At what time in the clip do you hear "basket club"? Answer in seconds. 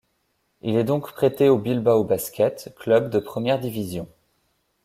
2.03-3.11